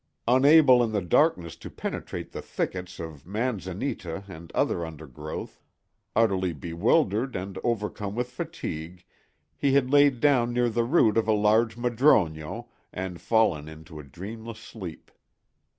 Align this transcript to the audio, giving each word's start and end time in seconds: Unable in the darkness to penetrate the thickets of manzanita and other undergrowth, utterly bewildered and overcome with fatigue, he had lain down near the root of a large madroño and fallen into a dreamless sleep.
Unable 0.27 0.81
in 0.83 0.93
the 0.93 1.01
darkness 1.03 1.55
to 1.57 1.69
penetrate 1.69 2.31
the 2.31 2.41
thickets 2.41 2.99
of 2.99 3.23
manzanita 3.27 4.23
and 4.27 4.51
other 4.53 4.83
undergrowth, 4.83 5.61
utterly 6.15 6.53
bewildered 6.53 7.35
and 7.35 7.59
overcome 7.63 8.15
with 8.15 8.31
fatigue, 8.31 9.05
he 9.55 9.73
had 9.73 9.91
lain 9.91 10.19
down 10.19 10.53
near 10.53 10.69
the 10.69 10.85
root 10.85 11.17
of 11.17 11.27
a 11.27 11.33
large 11.33 11.75
madroño 11.77 12.65
and 12.91 13.21
fallen 13.21 13.69
into 13.69 13.99
a 13.99 14.03
dreamless 14.03 14.57
sleep. 14.59 15.11